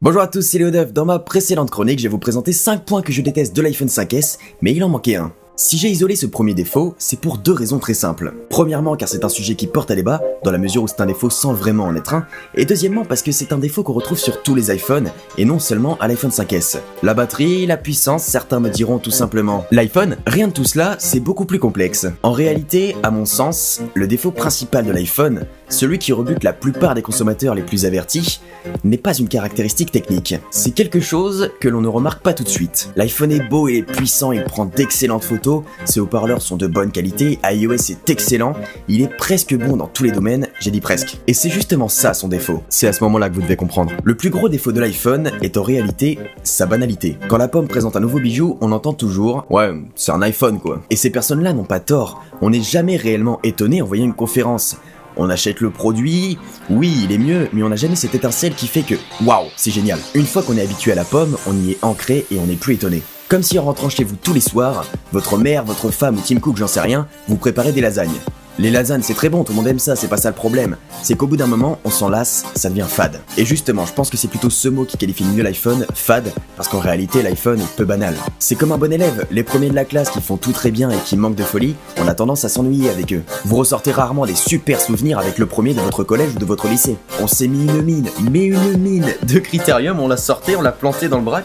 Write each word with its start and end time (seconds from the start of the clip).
Bonjour 0.00 0.22
à 0.22 0.28
tous, 0.28 0.42
c'est 0.42 0.58
Léodeuf. 0.58 0.92
Dans 0.92 1.04
ma 1.04 1.18
précédente 1.18 1.72
chronique, 1.72 1.98
je 1.98 2.04
vais 2.04 2.08
vous 2.08 2.20
présenter 2.20 2.52
5 2.52 2.84
points 2.84 3.02
que 3.02 3.10
je 3.10 3.20
déteste 3.20 3.56
de 3.56 3.60
l'iPhone 3.60 3.88
5S, 3.88 4.38
mais 4.62 4.72
il 4.72 4.84
en 4.84 4.88
manquait 4.88 5.16
un. 5.16 5.32
Si 5.60 5.76
j'ai 5.76 5.88
isolé 5.88 6.14
ce 6.14 6.26
premier 6.26 6.54
défaut, 6.54 6.94
c'est 6.98 7.18
pour 7.18 7.36
deux 7.36 7.52
raisons 7.52 7.80
très 7.80 7.92
simples. 7.92 8.32
Premièrement, 8.48 8.94
car 8.94 9.08
c'est 9.08 9.24
un 9.24 9.28
sujet 9.28 9.56
qui 9.56 9.66
porte 9.66 9.90
à 9.90 9.96
débat, 9.96 10.22
dans 10.44 10.52
la 10.52 10.58
mesure 10.58 10.84
où 10.84 10.86
c'est 10.86 11.00
un 11.00 11.06
défaut 11.06 11.30
sans 11.30 11.52
vraiment 11.52 11.86
en 11.86 11.96
être 11.96 12.14
un, 12.14 12.28
et 12.54 12.64
deuxièmement 12.64 13.04
parce 13.04 13.22
que 13.22 13.32
c'est 13.32 13.52
un 13.52 13.58
défaut 13.58 13.82
qu'on 13.82 13.92
retrouve 13.92 14.20
sur 14.20 14.40
tous 14.44 14.54
les 14.54 14.72
iPhones, 14.72 15.10
et 15.36 15.44
non 15.44 15.58
seulement 15.58 15.98
à 15.98 16.06
l'iPhone 16.06 16.30
5S. 16.30 16.78
La 17.02 17.12
batterie, 17.12 17.66
la 17.66 17.76
puissance, 17.76 18.22
certains 18.22 18.60
me 18.60 18.70
diront 18.70 18.98
tout 19.00 19.10
simplement. 19.10 19.64
L'iPhone, 19.72 20.18
rien 20.28 20.46
de 20.46 20.52
tout 20.52 20.62
cela, 20.62 20.94
c'est 21.00 21.18
beaucoup 21.18 21.44
plus 21.44 21.58
complexe. 21.58 22.06
En 22.22 22.30
réalité, 22.30 22.94
à 23.02 23.10
mon 23.10 23.24
sens, 23.24 23.80
le 23.94 24.06
défaut 24.06 24.30
principal 24.30 24.86
de 24.86 24.92
l'iPhone, 24.92 25.44
celui 25.68 25.98
qui 25.98 26.12
rebute 26.12 26.44
la 26.44 26.52
plupart 26.52 26.94
des 26.94 27.02
consommateurs 27.02 27.56
les 27.56 27.62
plus 27.62 27.84
avertis, 27.84 28.40
n'est 28.84 28.96
pas 28.96 29.14
une 29.14 29.28
caractéristique 29.28 29.90
technique. 29.90 30.36
C'est 30.52 30.70
quelque 30.70 31.00
chose 31.00 31.50
que 31.58 31.68
l'on 31.68 31.80
ne 31.80 31.88
remarque 31.88 32.22
pas 32.22 32.32
tout 32.32 32.44
de 32.44 32.48
suite. 32.48 32.90
L'iPhone 32.94 33.32
est 33.32 33.48
beau 33.48 33.66
et 33.66 33.82
puissant, 33.82 34.30
il 34.30 34.44
prend 34.44 34.64
d'excellentes 34.64 35.24
photos, 35.24 35.47
ses 35.84 36.00
haut-parleurs 36.00 36.42
sont 36.42 36.56
de 36.56 36.66
bonne 36.66 36.90
qualité, 36.90 37.38
iOS 37.44 37.74
est 37.74 38.10
excellent, 38.10 38.54
il 38.88 39.02
est 39.02 39.16
presque 39.16 39.54
bon 39.56 39.76
dans 39.76 39.86
tous 39.86 40.04
les 40.04 40.12
domaines, 40.12 40.48
j'ai 40.60 40.70
dit 40.70 40.80
presque. 40.80 41.18
Et 41.26 41.34
c'est 41.34 41.50
justement 41.50 41.88
ça 41.88 42.14
son 42.14 42.28
défaut. 42.28 42.62
C'est 42.68 42.86
à 42.86 42.92
ce 42.92 43.02
moment-là 43.04 43.28
que 43.28 43.34
vous 43.34 43.42
devez 43.42 43.56
comprendre. 43.56 43.92
Le 44.04 44.14
plus 44.14 44.30
gros 44.30 44.48
défaut 44.48 44.72
de 44.72 44.80
l'iPhone 44.80 45.30
est 45.42 45.56
en 45.56 45.62
réalité 45.62 46.18
sa 46.42 46.66
banalité. 46.66 47.18
Quand 47.28 47.38
la 47.38 47.48
pomme 47.48 47.68
présente 47.68 47.96
un 47.96 48.00
nouveau 48.00 48.20
bijou, 48.20 48.58
on 48.60 48.72
entend 48.72 48.92
toujours 48.92 49.46
Ouais, 49.50 49.72
c'est 49.94 50.12
un 50.12 50.22
iPhone 50.22 50.60
quoi. 50.60 50.80
Et 50.90 50.96
ces 50.96 51.10
personnes-là 51.10 51.52
n'ont 51.52 51.64
pas 51.64 51.80
tort. 51.80 52.22
On 52.40 52.50
n'est 52.50 52.62
jamais 52.62 52.96
réellement 52.96 53.40
étonné 53.42 53.82
en 53.82 53.86
voyant 53.86 54.04
une 54.04 54.14
conférence 54.14 54.76
on 55.18 55.28
achète 55.30 55.60
le 55.60 55.70
produit, 55.70 56.38
oui, 56.70 57.02
il 57.04 57.12
est 57.12 57.18
mieux, 57.18 57.48
mais 57.52 57.62
on 57.64 57.68
n'a 57.68 57.76
jamais 57.76 57.96
cette 57.96 58.14
étincelle 58.14 58.54
qui 58.54 58.68
fait 58.68 58.82
que 58.82 58.94
waouh, 59.24 59.46
c'est 59.56 59.72
génial. 59.72 59.98
Une 60.14 60.26
fois 60.26 60.42
qu'on 60.42 60.56
est 60.56 60.62
habitué 60.62 60.92
à 60.92 60.94
la 60.94 61.04
pomme, 61.04 61.36
on 61.46 61.54
y 61.56 61.72
est 61.72 61.78
ancré 61.82 62.24
et 62.30 62.38
on 62.38 62.46
n'est 62.46 62.54
plus 62.54 62.74
étonné. 62.74 63.02
Comme 63.28 63.42
si 63.42 63.58
en 63.58 63.64
rentrant 63.64 63.90
chez 63.90 64.04
vous 64.04 64.16
tous 64.16 64.32
les 64.32 64.40
soirs, 64.40 64.86
votre 65.12 65.36
mère, 65.36 65.62
votre 65.62 65.90
femme 65.90 66.16
ou 66.16 66.20
Tim 66.26 66.38
Cook, 66.40 66.56
j'en 66.56 66.66
sais 66.66 66.80
rien, 66.80 67.06
vous 67.28 67.36
préparez 67.36 67.72
des 67.72 67.82
lasagnes. 67.82 68.18
Les 68.58 68.70
lasagnes, 68.70 69.02
c'est 69.02 69.12
très 69.12 69.28
bon, 69.28 69.44
tout 69.44 69.52
le 69.52 69.56
monde 69.56 69.66
aime 69.68 69.78
ça, 69.78 69.96
c'est 69.96 70.08
pas 70.08 70.16
ça 70.16 70.30
le 70.30 70.34
problème. 70.34 70.78
C'est 71.02 71.14
qu'au 71.14 71.26
bout 71.26 71.36
d'un 71.36 71.46
moment, 71.46 71.78
on 71.84 71.90
s'en 71.90 72.08
lasse, 72.08 72.46
ça 72.54 72.70
devient 72.70 72.86
fade. 72.88 73.20
Et 73.36 73.44
justement, 73.44 73.84
je 73.84 73.92
pense 73.92 74.08
que 74.08 74.16
c'est 74.16 74.28
plutôt 74.28 74.48
ce 74.48 74.68
mot 74.68 74.86
qui 74.86 74.96
qualifie 74.96 75.24
mieux 75.24 75.42
l'iPhone, 75.42 75.84
fade, 75.92 76.32
parce 76.56 76.68
qu'en 76.68 76.80
réalité, 76.80 77.22
l'iPhone 77.22 77.60
est 77.60 77.76
peu 77.76 77.84
banal. 77.84 78.14
C'est 78.38 78.54
comme 78.54 78.72
un 78.72 78.78
bon 78.78 78.90
élève, 78.90 79.26
les 79.30 79.42
premiers 79.42 79.68
de 79.68 79.74
la 79.74 79.84
classe 79.84 80.08
qui 80.08 80.22
font 80.22 80.38
tout 80.38 80.52
très 80.52 80.70
bien 80.70 80.88
et 80.88 80.96
qui 81.04 81.18
manquent 81.18 81.36
de 81.36 81.44
folie, 81.44 81.76
on 81.98 82.08
a 82.08 82.14
tendance 82.14 82.46
à 82.46 82.48
s'ennuyer 82.48 82.88
avec 82.88 83.12
eux. 83.12 83.22
Vous 83.44 83.56
ressortez 83.56 83.92
rarement 83.92 84.24
des 84.24 84.34
super 84.34 84.80
souvenirs 84.80 85.18
avec 85.18 85.36
le 85.36 85.44
premier 85.44 85.74
de 85.74 85.82
votre 85.82 86.02
collège 86.02 86.30
ou 86.34 86.38
de 86.38 86.46
votre 86.46 86.66
lycée. 86.66 86.96
On 87.20 87.26
s'est 87.26 87.46
mis 87.46 87.66
une 87.66 87.82
mine, 87.82 88.08
mais 88.30 88.46
une 88.46 88.78
mine 88.78 89.14
de 89.22 89.38
critérium, 89.38 90.00
on 90.00 90.08
l'a 90.08 90.16
sorti, 90.16 90.56
on 90.56 90.62
l'a 90.62 90.72
planté 90.72 91.08
dans 91.08 91.18
le 91.18 91.24
bras 91.24 91.42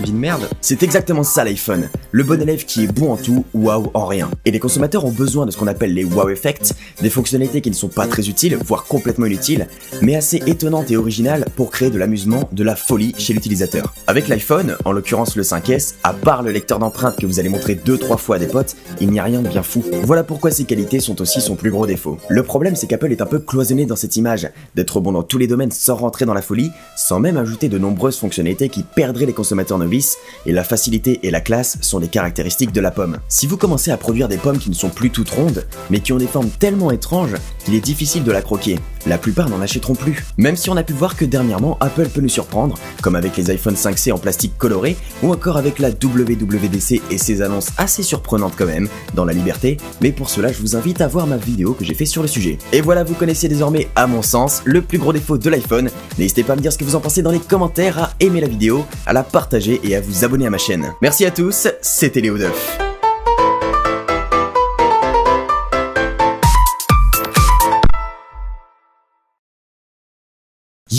vie 0.00 0.12
de 0.12 0.16
merde. 0.16 0.48
C'est 0.60 0.82
exactement 0.82 1.22
ça 1.22 1.44
l'iPhone. 1.44 1.88
Le 2.16 2.24
bon 2.24 2.40
élève 2.40 2.64
qui 2.64 2.84
est 2.84 2.86
bon 2.86 3.12
en 3.12 3.18
tout, 3.18 3.44
waouh 3.52 3.90
en 3.92 4.06
rien. 4.06 4.30
Et 4.46 4.50
les 4.50 4.58
consommateurs 4.58 5.04
ont 5.04 5.10
besoin 5.10 5.44
de 5.44 5.50
ce 5.50 5.58
qu'on 5.58 5.66
appelle 5.66 5.92
les 5.92 6.02
wow 6.04 6.30
effects, 6.30 6.72
des 7.02 7.10
fonctionnalités 7.10 7.60
qui 7.60 7.68
ne 7.68 7.74
sont 7.74 7.88
pas 7.88 8.06
très 8.06 8.30
utiles, 8.30 8.56
voire 8.64 8.84
complètement 8.84 9.26
inutiles, 9.26 9.68
mais 10.00 10.16
assez 10.16 10.42
étonnantes 10.46 10.90
et 10.90 10.96
originales 10.96 11.44
pour 11.56 11.70
créer 11.70 11.90
de 11.90 11.98
l'amusement, 11.98 12.48
de 12.52 12.64
la 12.64 12.74
folie 12.74 13.14
chez 13.18 13.34
l'utilisateur. 13.34 13.92
Avec 14.06 14.28
l'iPhone, 14.28 14.78
en 14.86 14.92
l'occurrence 14.92 15.36
le 15.36 15.42
5S, 15.42 15.96
à 16.04 16.14
part 16.14 16.42
le 16.42 16.52
lecteur 16.52 16.78
d'empreintes 16.78 17.18
que 17.18 17.26
vous 17.26 17.38
allez 17.38 17.50
montrer 17.50 17.74
2-3 17.74 18.16
fois 18.16 18.36
à 18.36 18.38
des 18.38 18.46
potes, 18.46 18.76
il 18.98 19.10
n'y 19.10 19.20
a 19.20 19.24
rien 19.24 19.42
de 19.42 19.48
bien 19.48 19.62
fou. 19.62 19.84
Voilà 20.04 20.24
pourquoi 20.24 20.50
ses 20.50 20.64
qualités 20.64 21.00
sont 21.00 21.20
aussi 21.20 21.42
son 21.42 21.54
plus 21.54 21.70
gros 21.70 21.86
défaut. 21.86 22.16
Le 22.30 22.42
problème 22.42 22.76
c'est 22.76 22.86
qu'Apple 22.86 23.12
est 23.12 23.20
un 23.20 23.26
peu 23.26 23.40
cloisonné 23.40 23.84
dans 23.84 23.94
cette 23.94 24.16
image, 24.16 24.48
d'être 24.74 25.00
bon 25.00 25.12
dans 25.12 25.22
tous 25.22 25.36
les 25.36 25.48
domaines 25.48 25.70
sans 25.70 25.96
rentrer 25.96 26.24
dans 26.24 26.32
la 26.32 26.40
folie, 26.40 26.70
sans 26.96 27.20
même 27.20 27.36
ajouter 27.36 27.68
de 27.68 27.76
nombreuses 27.76 28.16
fonctionnalités 28.16 28.70
qui 28.70 28.84
perdraient 28.84 29.26
les 29.26 29.34
consommateurs 29.34 29.66
et 30.46 30.52
la 30.52 30.64
facilité 30.64 31.20
et 31.22 31.30
la 31.30 31.42
classe 31.42 31.76
sont 31.82 32.00
caractéristiques 32.08 32.72
de 32.72 32.80
la 32.80 32.90
pomme. 32.90 33.18
Si 33.28 33.46
vous 33.46 33.56
commencez 33.56 33.90
à 33.90 33.96
produire 33.96 34.28
des 34.28 34.36
pommes 34.36 34.58
qui 34.58 34.70
ne 34.70 34.74
sont 34.74 34.88
plus 34.88 35.10
toutes 35.10 35.30
rondes, 35.30 35.66
mais 35.90 36.00
qui 36.00 36.12
ont 36.12 36.18
des 36.18 36.26
formes 36.26 36.50
tellement 36.50 36.90
étranges 36.90 37.36
qu'il 37.64 37.74
est 37.74 37.80
difficile 37.80 38.24
de 38.24 38.32
la 38.32 38.42
croquer, 38.42 38.78
la 39.06 39.18
plupart 39.18 39.48
n'en 39.48 39.60
achèteront 39.60 39.94
plus. 39.94 40.24
Même 40.36 40.56
si 40.56 40.70
on 40.70 40.76
a 40.76 40.82
pu 40.82 40.92
voir 40.92 41.16
que 41.16 41.24
dernièrement 41.24 41.76
Apple 41.80 42.08
peut 42.08 42.20
nous 42.20 42.28
surprendre, 42.28 42.76
comme 43.02 43.16
avec 43.16 43.36
les 43.36 43.50
iPhone 43.50 43.74
5C 43.74 44.12
en 44.12 44.18
plastique 44.18 44.56
coloré, 44.58 44.96
ou 45.22 45.32
encore 45.32 45.56
avec 45.56 45.78
la 45.78 45.90
WWDC 45.90 47.02
et 47.10 47.18
ses 47.18 47.42
annonces 47.42 47.70
assez 47.78 48.02
surprenantes 48.02 48.54
quand 48.56 48.66
même, 48.66 48.88
dans 49.14 49.24
la 49.24 49.32
liberté, 49.32 49.76
mais 50.00 50.12
pour 50.12 50.30
cela 50.30 50.52
je 50.52 50.60
vous 50.60 50.76
invite 50.76 51.00
à 51.00 51.08
voir 51.08 51.26
ma 51.26 51.36
vidéo 51.36 51.72
que 51.74 51.84
j'ai 51.84 51.94
fait 51.94 52.06
sur 52.06 52.22
le 52.22 52.28
sujet. 52.28 52.58
Et 52.72 52.80
voilà, 52.80 53.04
vous 53.04 53.14
connaissez 53.14 53.48
désormais, 53.48 53.88
à 53.94 54.06
mon 54.06 54.22
sens, 54.22 54.62
le 54.64 54.82
plus 54.82 54.98
gros 54.98 55.12
défaut 55.12 55.38
de 55.38 55.50
l'iPhone. 55.50 55.90
N'hésitez 56.18 56.42
pas 56.42 56.54
à 56.54 56.56
me 56.56 56.62
dire 56.62 56.72
ce 56.72 56.78
que 56.78 56.84
vous 56.84 56.96
en 56.96 57.00
pensez 57.00 57.22
dans 57.22 57.30
les 57.30 57.40
commentaires, 57.40 57.98
à 57.98 58.10
aimer 58.20 58.40
la 58.40 58.48
vidéo, 58.48 58.84
à 59.06 59.12
la 59.12 59.22
partager 59.22 59.80
et 59.84 59.96
à 59.96 60.00
vous 60.00 60.24
abonner 60.24 60.46
à 60.46 60.50
ma 60.50 60.58
chaîne. 60.58 60.92
Merci 61.02 61.24
à 61.24 61.30
tous, 61.30 61.68
c'était 61.80 62.20
Léo 62.20 62.38
Duff. 62.38 62.85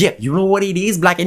Yeah, 0.00 0.14
you 0.18 0.32
know 0.32 0.44
what 0.44 0.62
it 0.62 0.76
is, 0.76 0.98
black 0.98 1.18
and 1.18 1.24